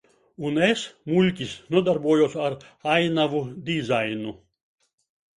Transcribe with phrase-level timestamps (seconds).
[0.49, 2.55] Un es, muļķis, nodarbojos ar
[2.93, 4.33] ainavu dizainu.